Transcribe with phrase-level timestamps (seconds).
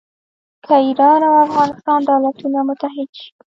[0.65, 3.29] که ایران او افغانستان دولتونه متحد شي.